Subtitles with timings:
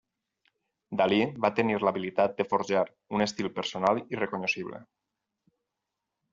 [1.01, 2.83] Dalí va tenir l'habilitat de forjar
[3.19, 4.85] un estil personal i recognoscible.